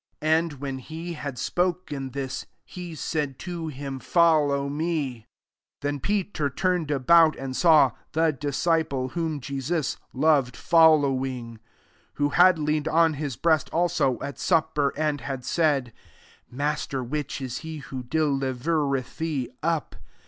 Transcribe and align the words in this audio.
And 0.23 0.53
when 0.53 0.79
he 0.79 1.13
had 1.13 1.37
spoken 1.37 2.09
this, 2.09 2.47
he 2.65 2.95
said 2.95 3.37
to 3.41 3.67
him, 3.67 3.99
«Follow 3.99 4.67
me,'' 4.67 5.27
20 5.81 5.81
Then 5.81 5.99
Peter 5.99 6.49
turned 6.49 6.89
about, 6.89 7.35
and 7.35 7.55
saw 7.55 7.91
the 8.13 8.31
disciple 8.33 9.09
whom 9.09 9.39
Je 9.39 9.61
sus 9.61 9.97
loved 10.11 10.57
following; 10.57 11.59
who 12.15 12.29
had 12.29 12.57
leaned 12.57 12.87
on 12.87 13.13
his 13.13 13.35
breast 13.35 13.69
also 13.69 14.19
at 14.21 14.39
sup 14.39 14.73
per, 14.73 14.89
and 14.97 15.21
had 15.21 15.45
said," 15.45 15.93
Master, 16.49 17.03
which 17.03 17.39
is 17.39 17.59
he 17.59 17.77
who 17.77 18.01
delivereth 18.01 19.19
thee 19.19 19.51
up 19.61 19.95